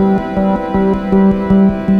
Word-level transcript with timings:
Música 0.00 1.99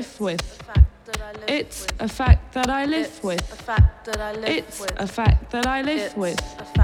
live 0.00 0.20
with. 0.20 0.62
It's 1.46 1.86
a 1.98 2.08
fact 2.08 2.54
that 2.54 2.70
I 2.70 2.86
live 2.86 3.22
with. 3.22 3.40
It's 3.40 4.80
a 4.96 5.06
fact 5.06 5.50
that 5.50 5.66
I 5.66 5.82
live 5.82 6.16
with. 6.16 6.79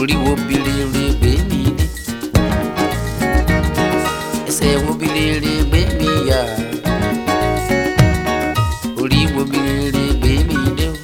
oríwo 0.00 0.32
bilirebe 0.46 1.02
mi 1.22 1.32
ní 1.50 1.62
ẹsẹ̀ 4.48 4.74
wo 4.84 4.90
bilirebe 5.00 5.80
mi 5.98 6.10
yá 6.30 6.40
oríwo 9.02 9.40
bilirebe 9.52 10.32
mi 10.48 10.58
dé 10.78 10.86
o 10.92 10.94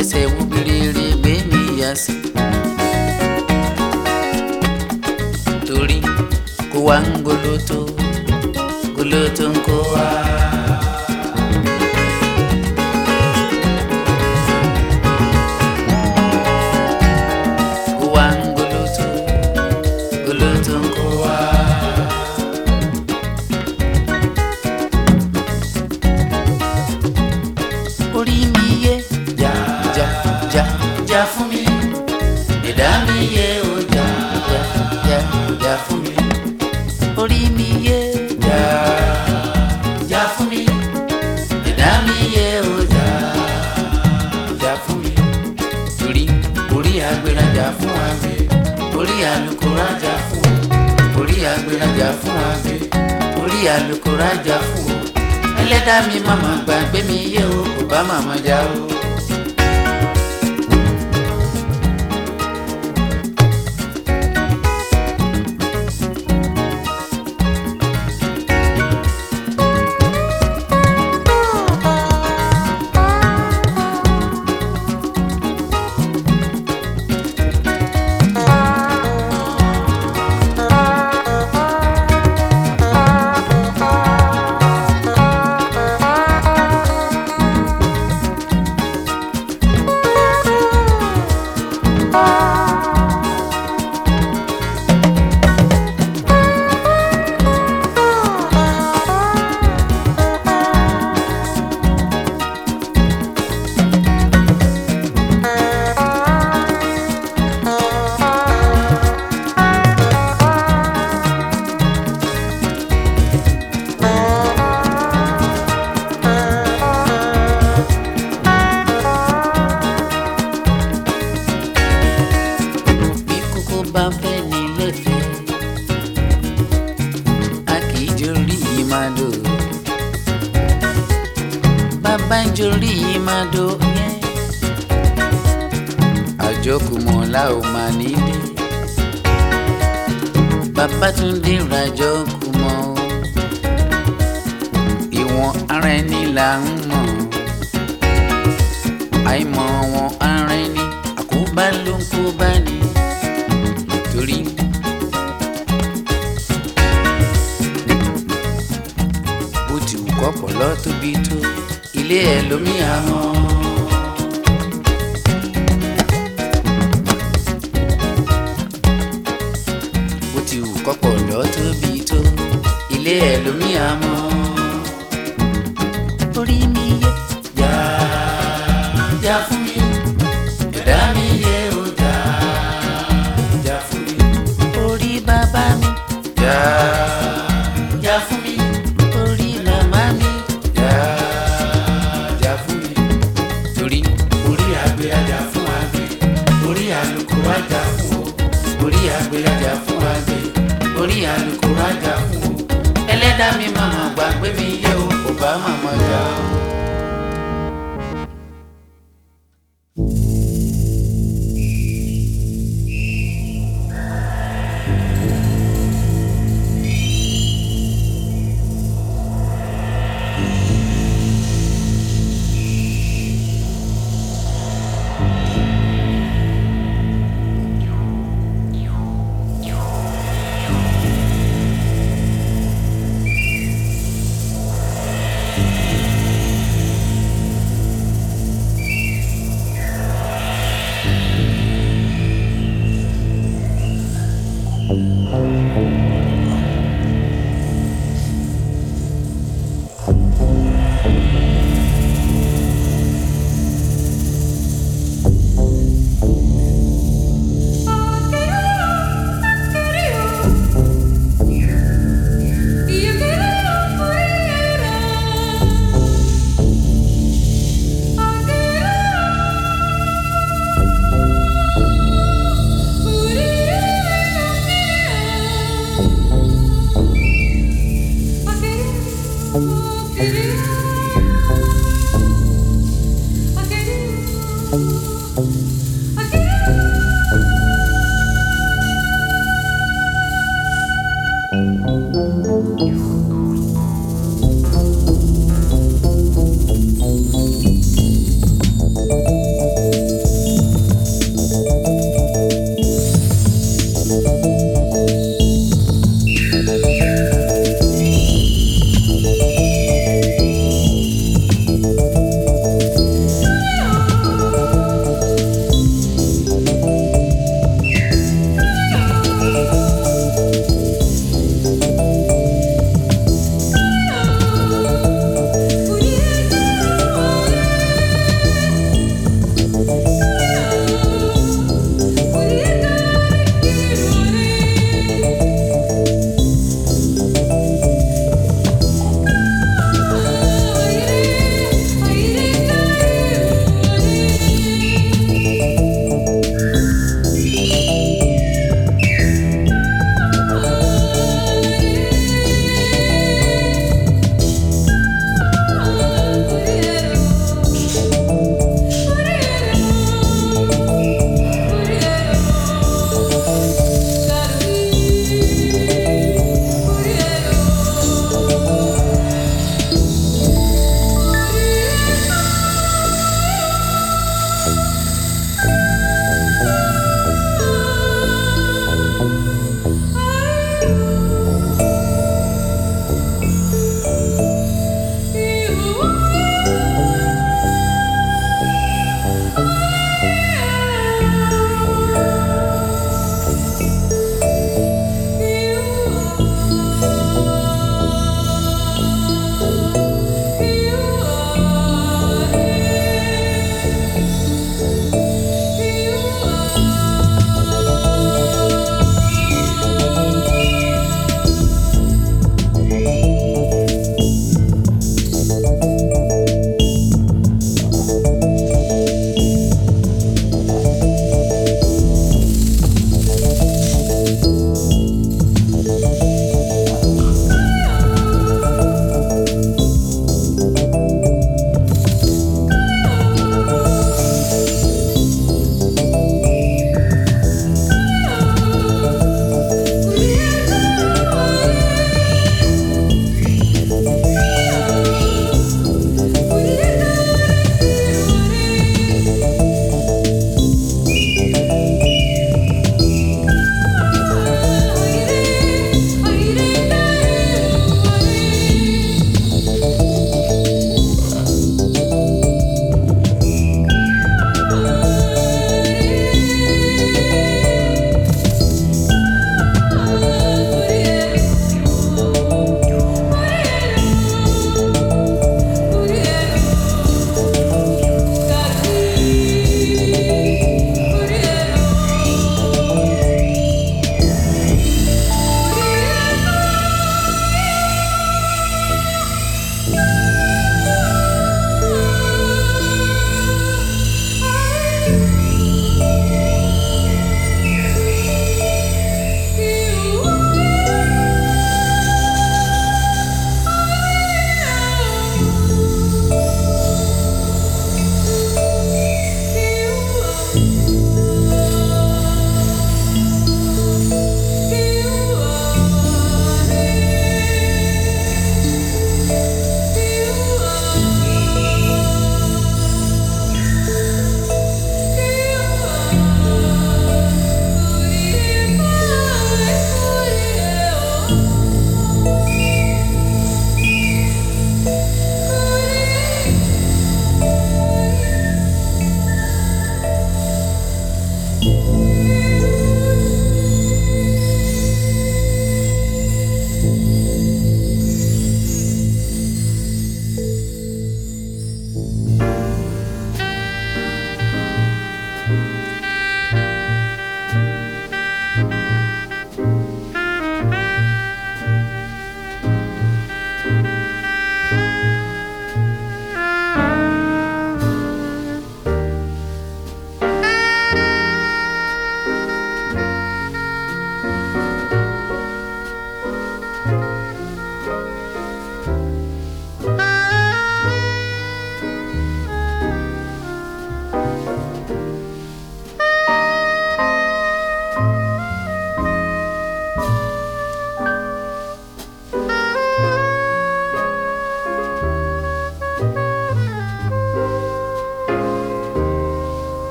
ẹsẹ̀ 0.00 0.24
wo 0.34 0.42
bilirebe 0.52 1.32
mi 1.50 1.60
yá 1.80 1.90
sí. 2.02 2.14
torí 5.66 5.98
kó 6.72 6.78
wá 6.86 6.96
ń 7.06 7.08
goloto 7.26 7.78
goloto 8.96 9.44
ń 9.52 9.54
kó. 9.66 9.76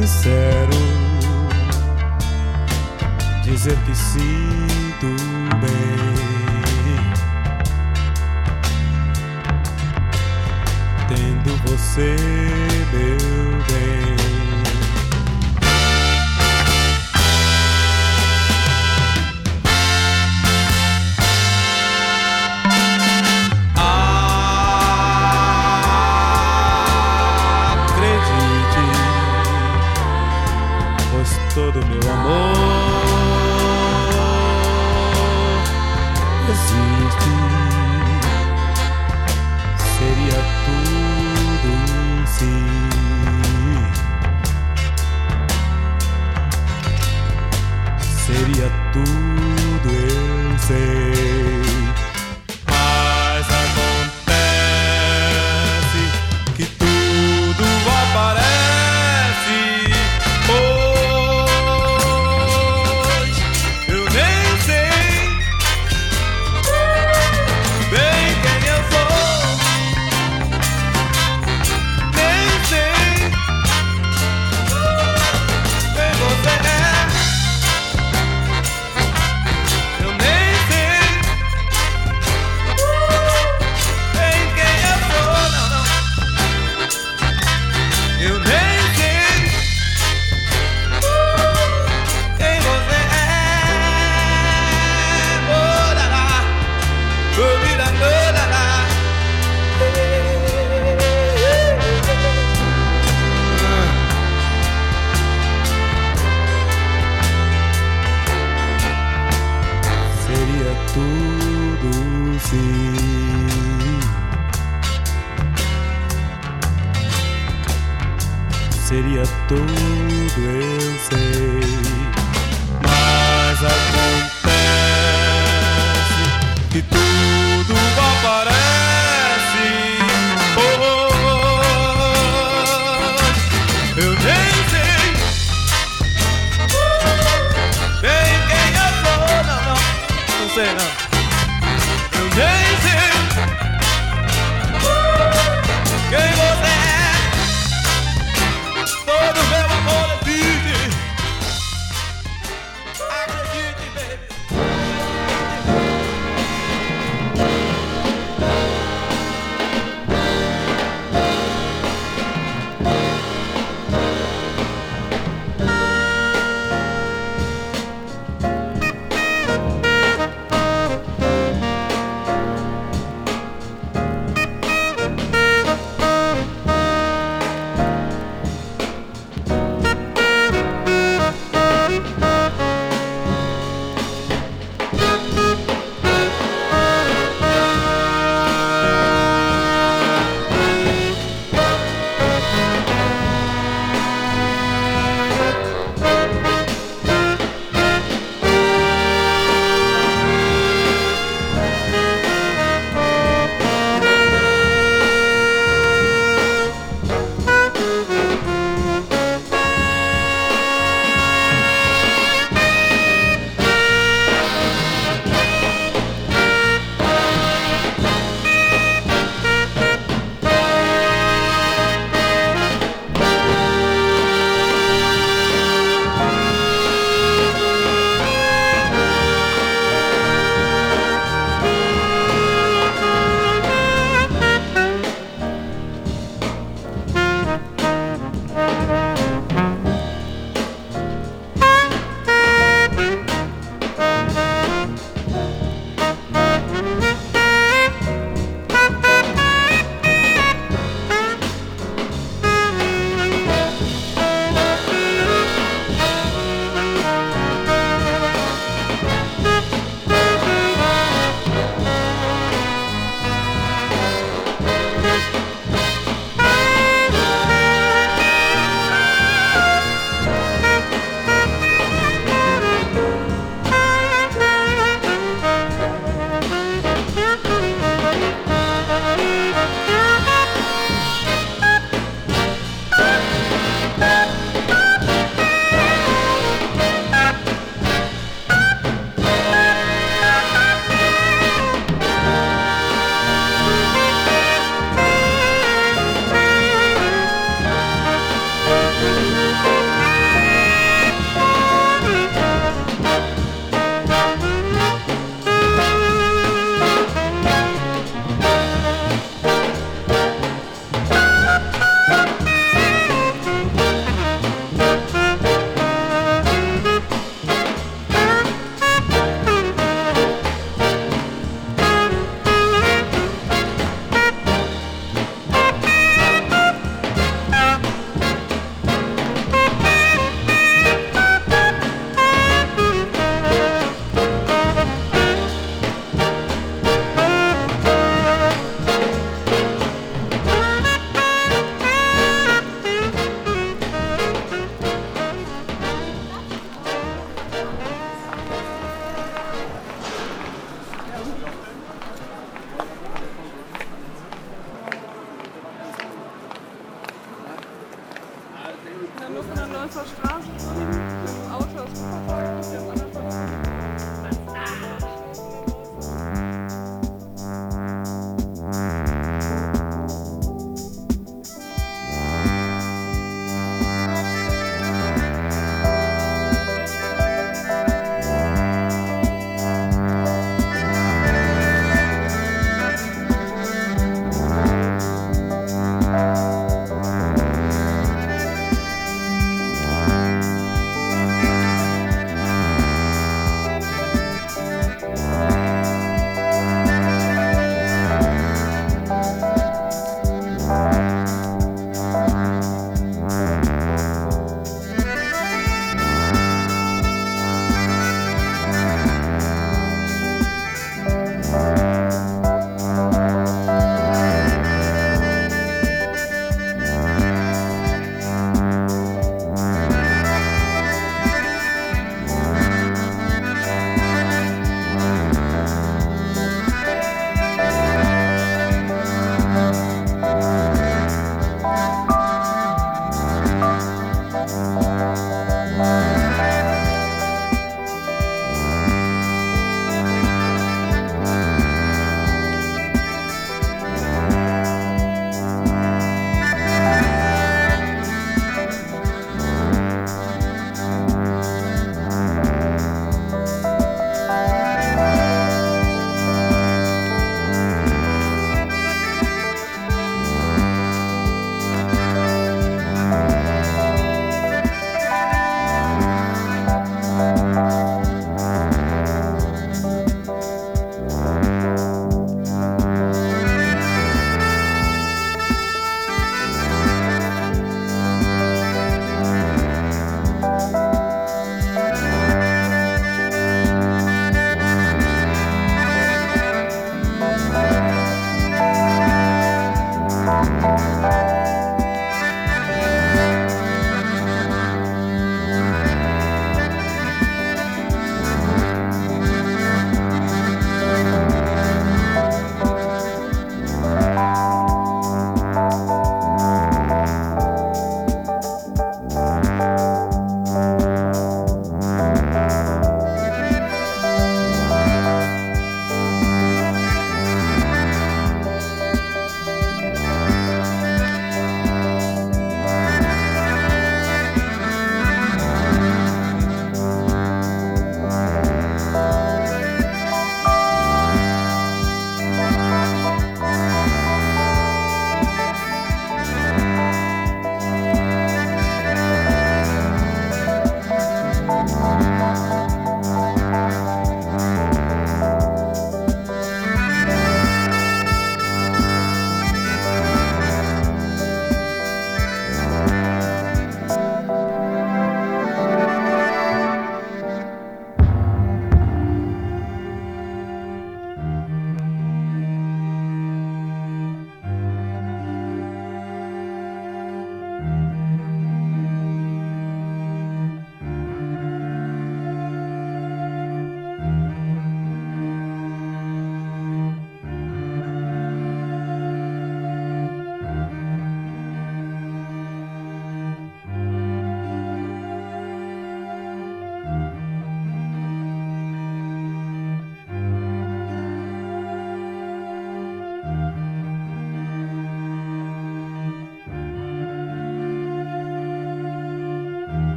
sincero, 0.00 0.70
dizer 3.42 3.76
que 3.84 3.94
sinto 3.94 5.06
bem, 5.60 6.14
tendo 11.08 11.56
você, 11.66 12.16
meu 12.92 13.18
bem. 13.66 13.99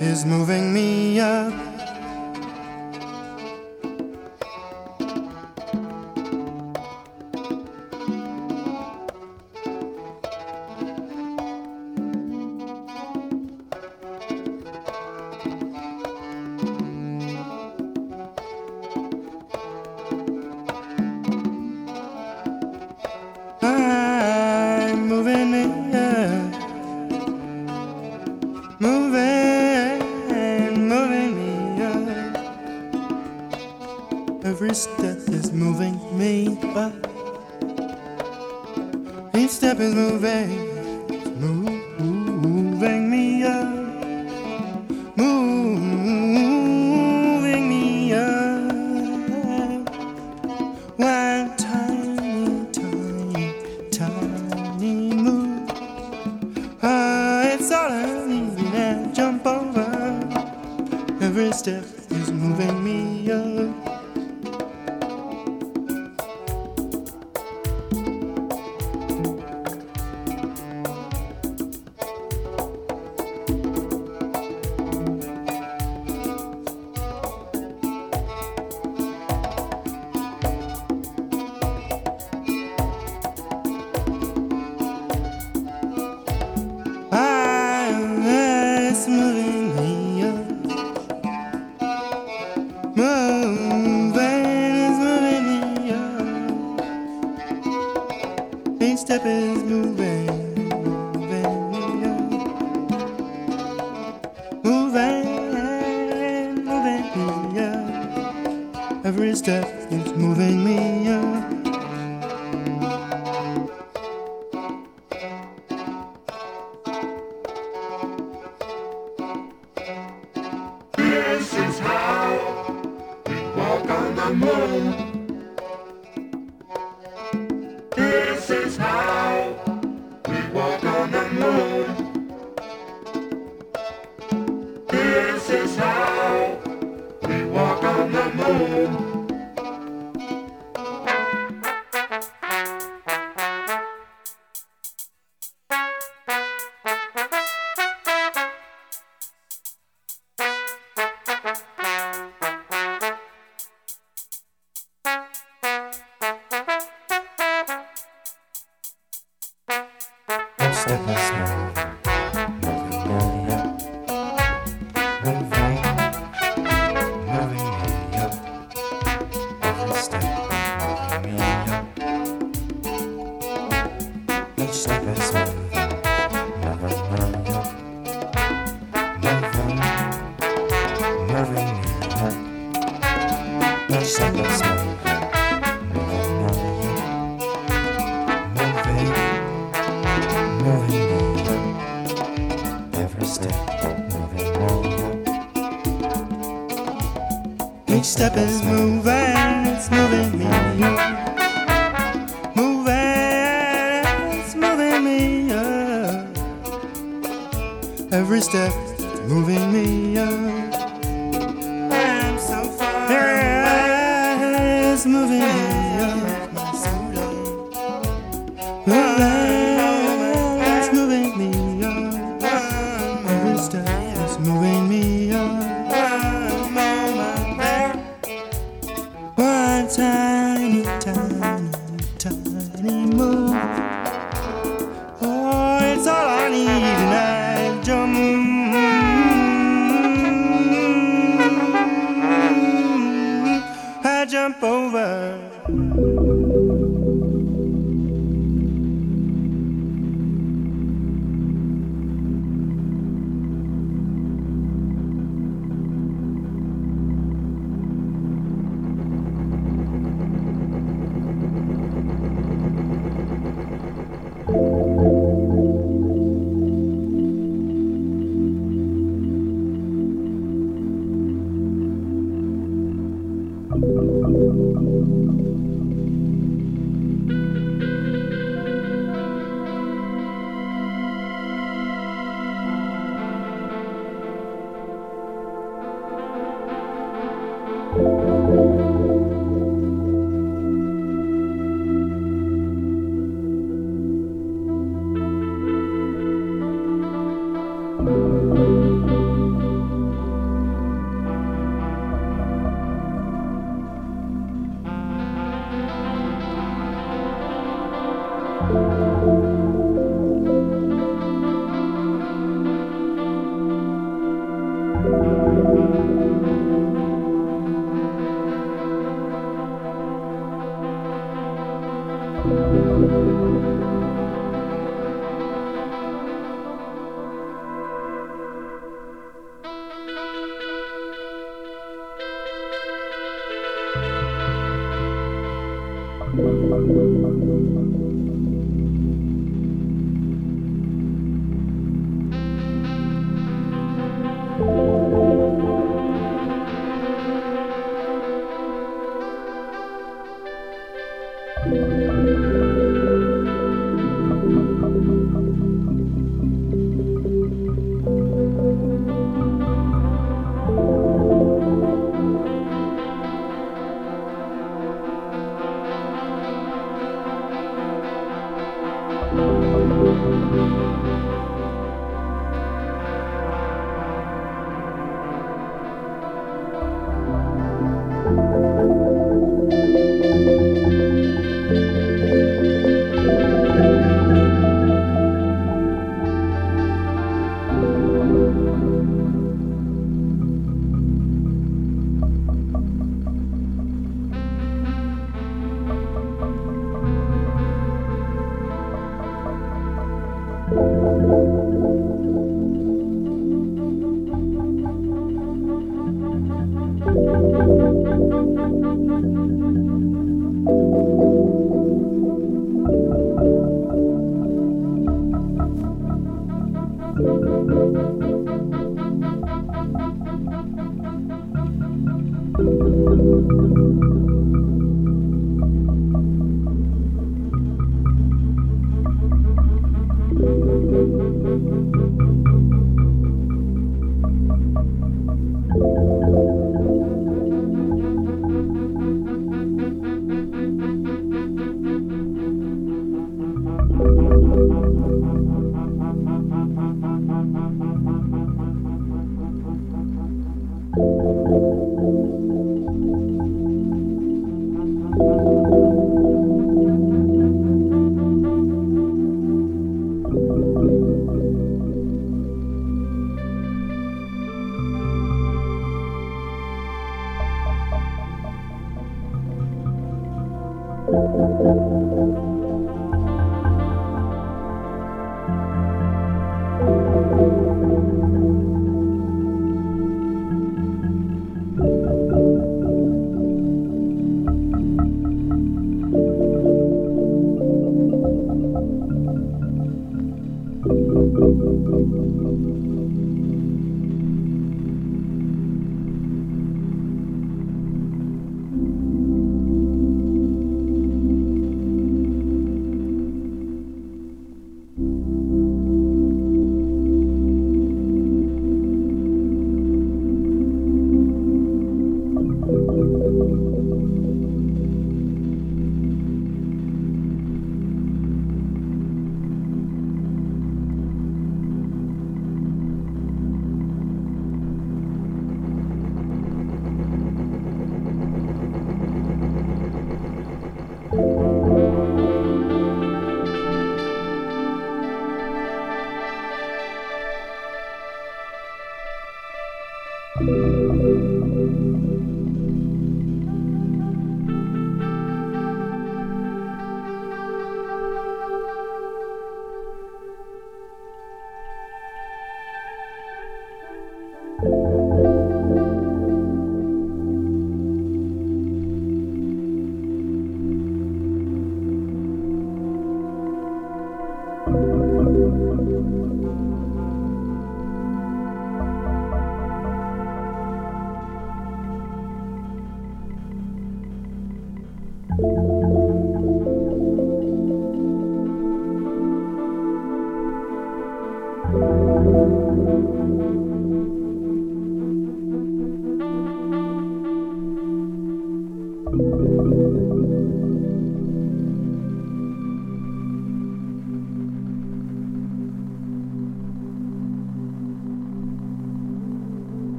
Is 0.00 0.24
moving 0.24 0.53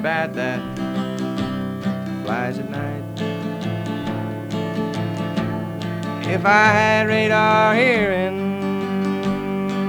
bat 0.00 0.32
that 0.32 0.60
flies 2.24 2.58
at 2.58 2.70
night. 2.70 3.04
If 6.26 6.46
I 6.46 6.68
had 6.68 7.06
radar 7.06 7.74
hearing 7.74 8.32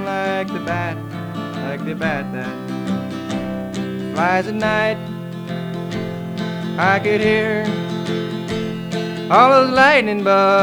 like 0.04 0.48
the 0.48 0.60
bat, 0.60 0.98
like 1.64 1.82
the 1.86 1.94
bat 1.94 2.30
that 2.32 2.54
flies 4.14 4.48
at 4.48 4.54
night, 4.54 4.98
I 6.78 6.98
could 6.98 7.20
hear 7.20 7.64
all 9.30 9.50
those 9.50 9.70
lightning 9.70 10.22
bugs 10.22 10.61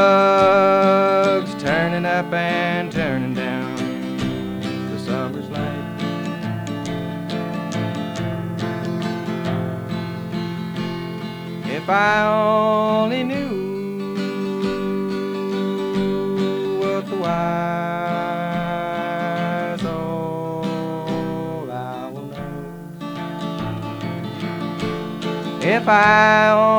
If 25.90 26.69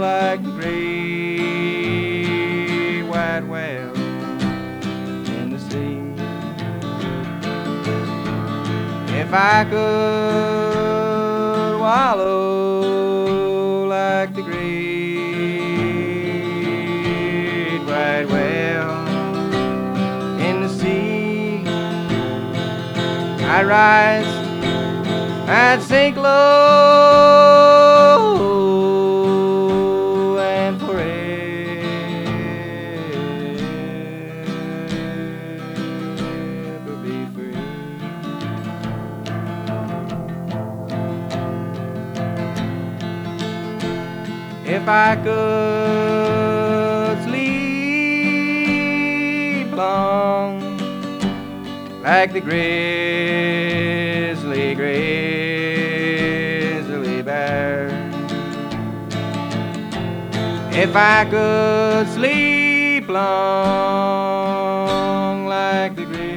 like 0.00 0.42
the 0.42 0.50
great 0.52 1.02
white 3.02 3.44
whale 3.46 3.94
in 5.28 5.50
the 5.50 5.58
sea. 5.58 6.00
If 9.14 9.34
I 9.34 9.66
could 9.68 10.49
rise, 23.80 24.32
I'd 25.48 25.80
sink 25.82 26.16
low 26.16 26.28
and 30.38 30.78
forever 30.80 31.00
be 37.04 37.16
free. 37.34 37.56
If 44.74 44.84
I 44.88 45.16
could 45.24 45.79
like 52.10 52.32
the 52.32 52.40
grizzly, 52.40 52.74
grizzly 54.74 55.22
bear. 57.22 57.86
If 60.72 60.96
I 60.96 61.24
could 61.30 62.08
sleep 62.08 63.06
long 63.08 64.26
like 65.46 65.94
the 65.94 66.04
grizzly, 66.04 66.32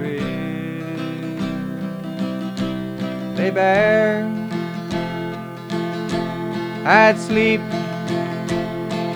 grizzly 0.00 1.10
bear, 3.50 4.24
I'd 6.86 7.18
sleep 7.18 7.60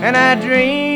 and 0.05 0.15
I'd 0.15 0.43
dream 0.43 0.92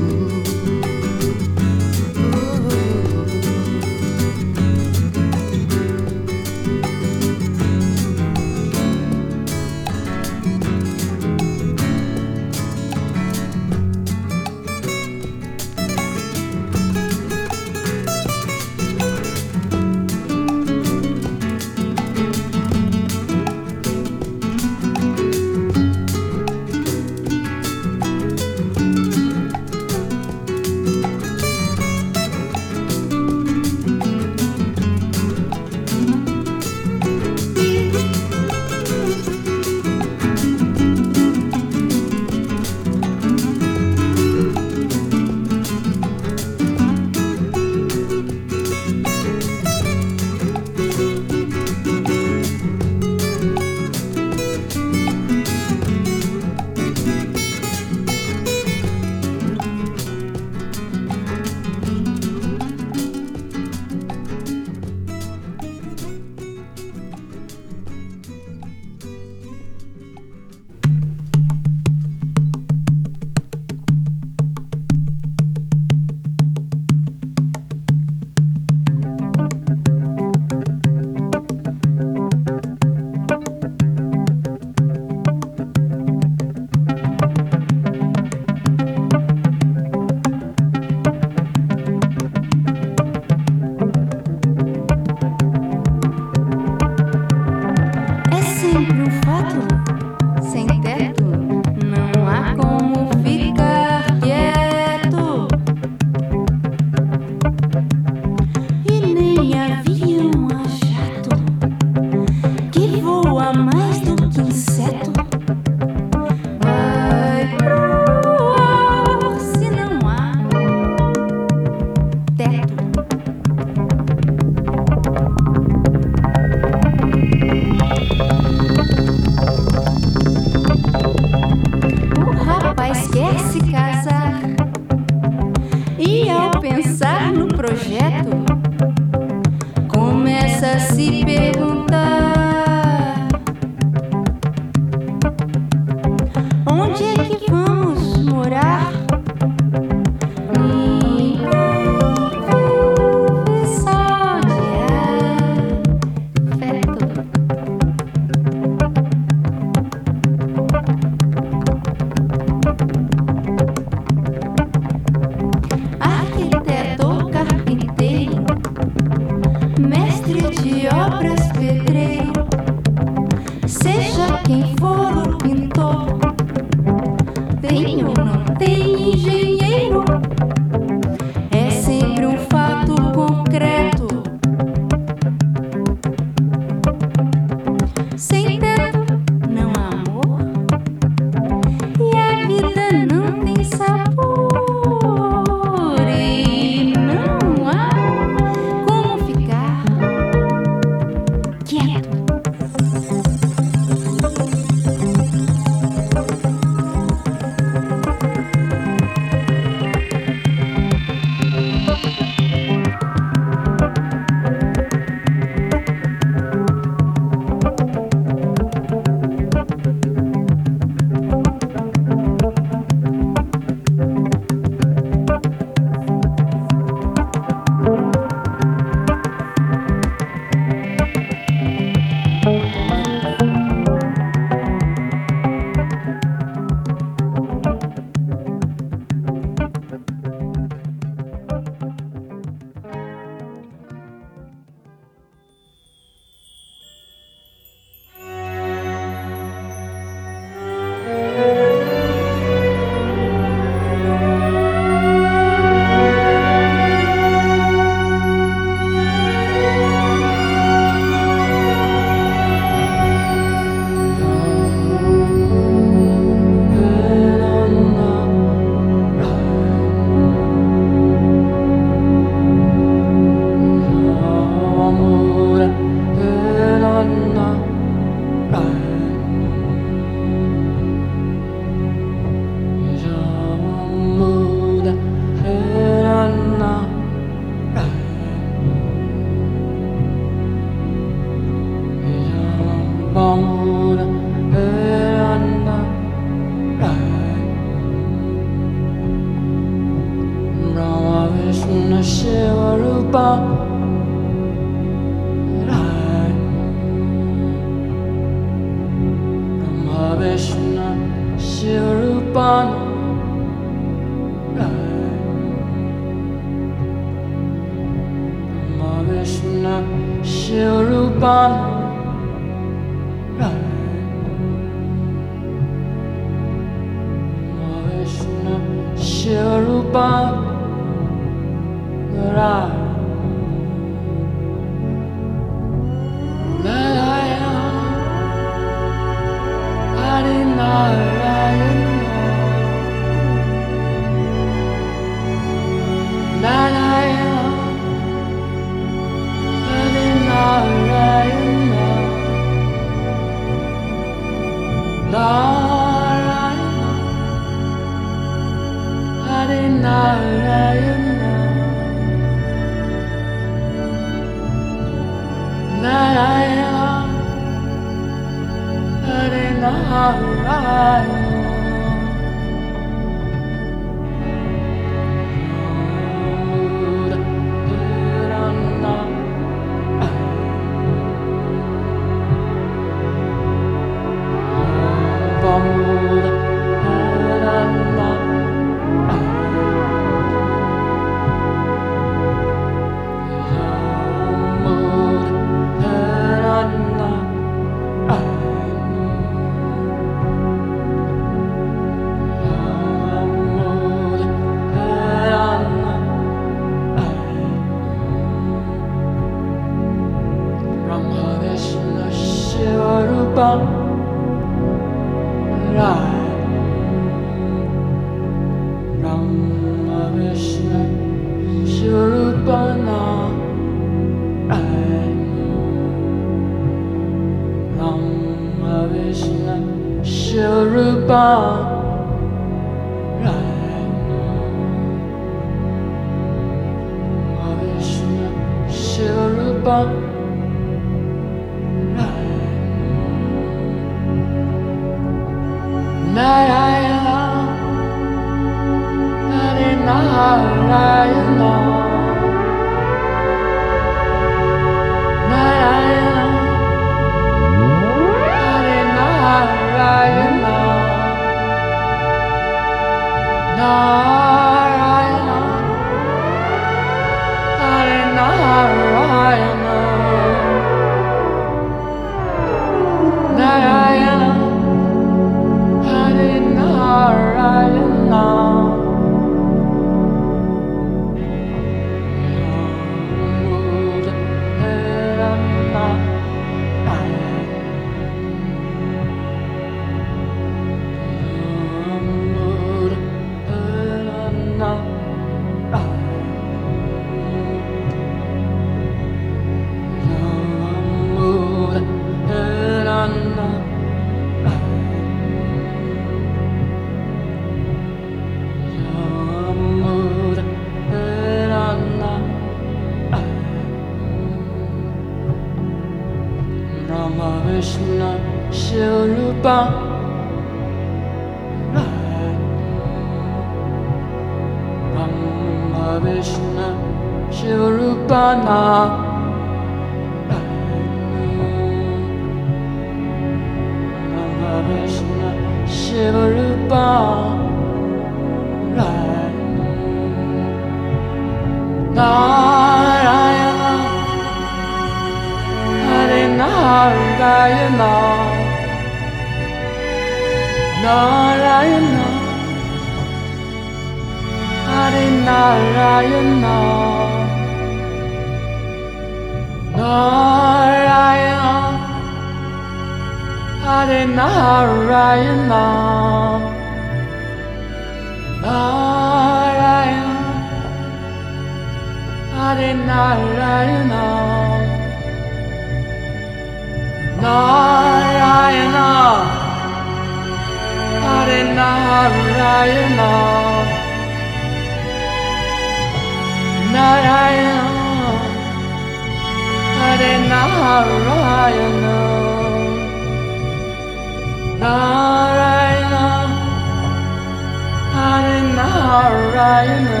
Narayana 599.36 600.00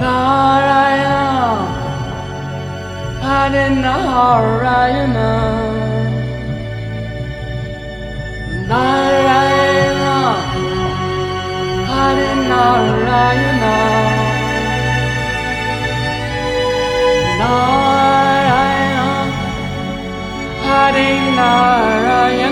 Narayana 0.00 1.20
Hare 3.24 3.64
Narayana 3.84 5.28
Narayana 8.70 10.14
Hare 11.90 12.30
Narayana 12.50 13.76
Narayana 17.40 19.06
Hare 20.64 21.08
Narayana 21.36 22.51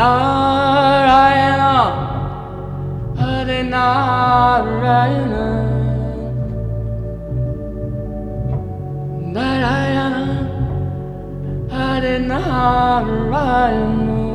Narayana 0.00 1.74
Hare 3.20 3.60
Narayana 3.72 5.44
Narayana 9.34 10.24
Hare 11.70 12.16
Narayana 12.30 14.29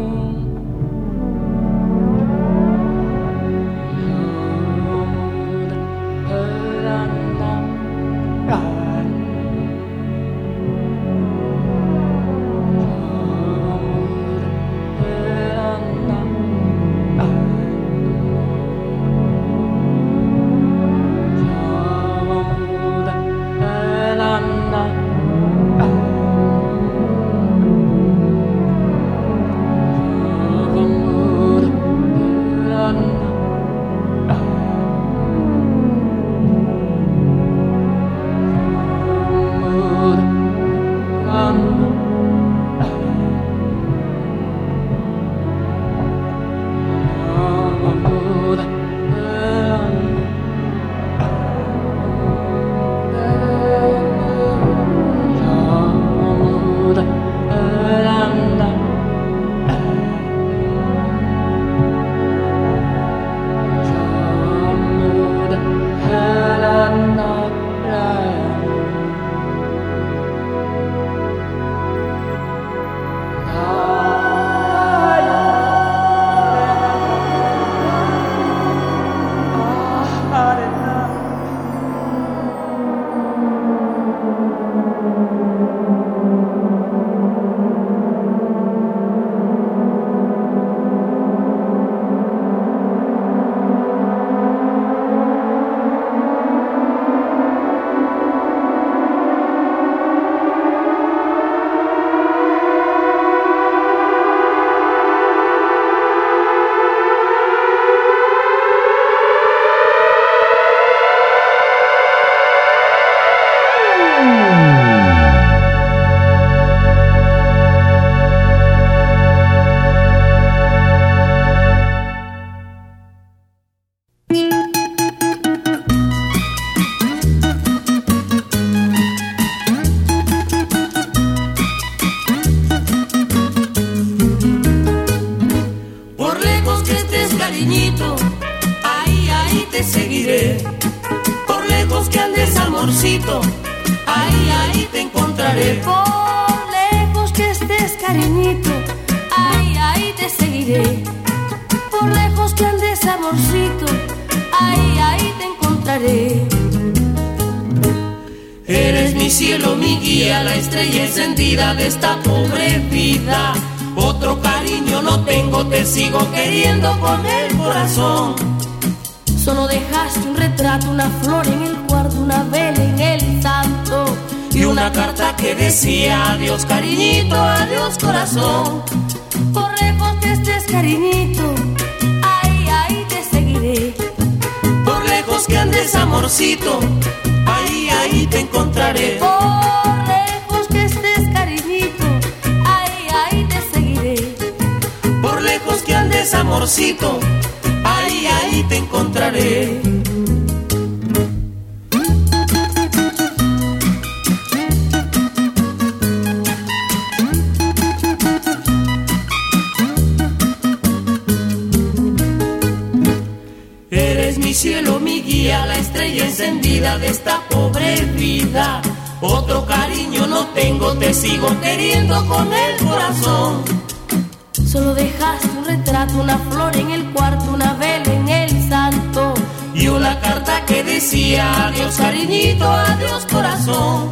que 230.65 230.83
decía 230.83 231.67
adiós 231.67 231.95
cariñito, 231.95 232.65
adiós 232.65 233.25
corazón. 233.31 234.11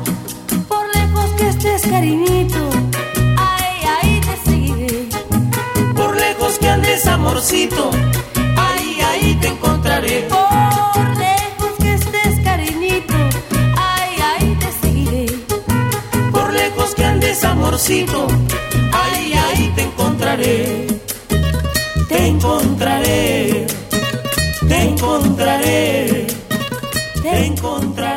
Por 0.67 0.85
lejos 0.95 1.29
que 1.37 1.49
estés 1.49 1.81
cariñito, 1.83 2.69
ay, 3.37 3.75
ahí 3.95 4.21
te 4.21 4.49
seguiré. 4.49 5.09
Por 5.95 6.15
lejos 6.15 6.57
que 6.59 6.69
andes 6.69 7.07
amorcito, 7.07 7.91
ahí, 8.57 8.99
ahí 9.09 9.35
te 9.41 9.47
encontraré. 9.47 10.27
Por 10.29 11.07
lejos 11.17 11.73
que 11.79 11.93
estés 11.93 12.39
cariñito, 12.43 13.13
ay, 13.77 14.11
ahí 14.29 14.57
te 14.59 14.71
seguiré. 14.81 15.25
Por 16.31 16.53
lejos 16.53 16.95
que 16.95 17.05
andes 17.05 17.43
amorcito, 17.43 18.27
ahí, 19.01 19.33
ahí 19.33 19.71
te 19.75 19.81
encontraré. 19.83 20.87
Te 22.07 22.27
encontraré, 22.27 23.65
te 24.67 24.81
encontraré, 24.83 26.27
encontrar. 27.25 28.12